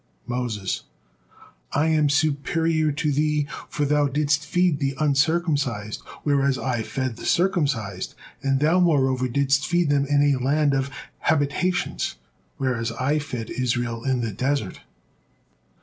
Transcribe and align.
Moses: 0.25 0.85
"I 1.73 1.85
am 1.89 2.09
superior 2.09 2.91
to 2.91 3.11
thee, 3.11 3.45
for 3.69 3.85
thou 3.85 4.07
didst 4.07 4.43
feed 4.43 4.79
the 4.79 4.95
uncircumcised 4.99 6.01
whereas 6.23 6.57
I 6.57 6.81
fed 6.81 7.17
the 7.17 7.25
circumcised; 7.27 8.15
and 8.41 8.59
thou, 8.59 8.79
moreover, 8.79 9.27
didst 9.27 9.67
feed 9.67 9.91
them 9.91 10.07
in 10.07 10.23
a 10.23 10.41
land 10.43 10.73
of 10.73 10.89
habitations, 11.19 12.15
whereas 12.57 12.91
I 12.93 13.19
fed 13.19 13.51
Israel 13.51 14.03
in 14.03 14.21
the 14.21 14.31
desert." 14.31 14.79